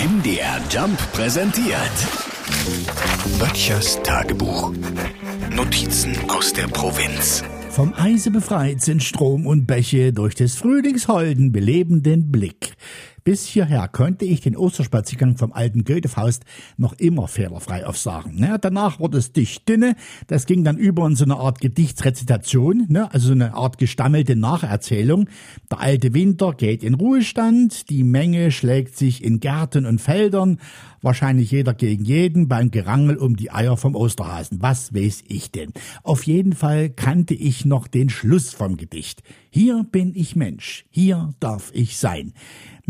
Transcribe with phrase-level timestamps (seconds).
[0.00, 1.76] MDR Jump präsentiert.
[3.38, 4.72] Böttchers Tagebuch.
[5.54, 7.44] Notizen aus der Provinz.
[7.68, 12.69] Vom Eise befreit sind Strom und Bäche durch des Frühlingsholden belebenden Blick.
[13.24, 16.44] Bis hierher konnte ich den Osterspaziergang vom alten Goethefaust
[16.76, 18.38] noch immer fehlerfrei aufsagen.
[18.38, 19.96] Ja, danach wurde es dicht dünne.
[20.26, 23.12] Das ging dann über in so eine Art Gedichtsrezitation, ne?
[23.12, 25.28] also so eine Art gestammelte Nacherzählung.
[25.70, 30.58] Der alte Winter geht in Ruhestand, die Menge schlägt sich in Gärten und Feldern,
[31.02, 34.62] wahrscheinlich jeder gegen jeden beim Gerangel um die Eier vom Osterhasen.
[34.62, 35.72] Was weiß ich denn?
[36.02, 39.22] Auf jeden Fall kannte ich noch den Schluss vom Gedicht.
[39.50, 42.32] Hier bin ich Mensch, hier darf ich sein.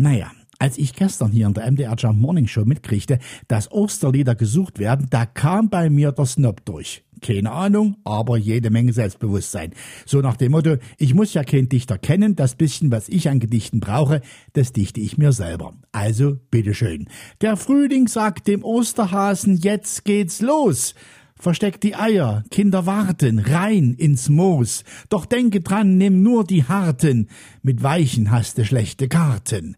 [0.01, 3.19] Naja, als ich gestern hier in der MDR Jump Morning Show mitkriegte,
[3.49, 7.05] dass Osterlieder gesucht werden, da kam bei mir der Snob durch.
[7.21, 9.75] Keine Ahnung, aber jede Menge Selbstbewusstsein.
[10.07, 13.41] So nach dem Motto, ich muss ja keinen Dichter kennen, das bisschen, was ich an
[13.41, 14.23] Gedichten brauche,
[14.55, 15.75] das dichte ich mir selber.
[15.93, 17.09] Also, bitteschön.
[17.43, 20.95] Der Frühling sagt dem Osterhasen, jetzt geht's los.
[21.41, 24.85] Versteck die Eier, Kinder warten, rein ins Moos.
[25.09, 27.29] Doch denke dran, nimm nur die harten,
[27.63, 29.77] mit weichen hast du schlechte Karten.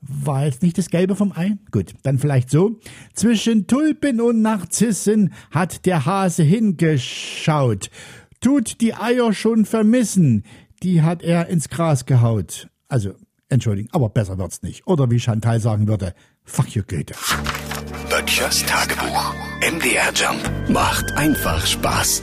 [0.00, 1.56] War jetzt nicht das Gelbe vom Ei?
[1.72, 2.78] Gut, dann vielleicht so.
[3.14, 7.90] Zwischen Tulpen und Narzissen hat der Hase hingeschaut.
[8.40, 10.44] Tut die Eier schon vermissen,
[10.84, 12.68] die hat er ins Gras gehaut.
[12.88, 13.14] Also,
[13.52, 14.86] entschuldigen, aber besser wird's nicht.
[14.86, 16.14] Oder wie Chantal sagen würde,
[16.44, 17.14] fuck you Goethe.
[18.10, 19.34] Böttchers Tagebuch.
[19.60, 22.22] MDR Jump macht einfach Spaß.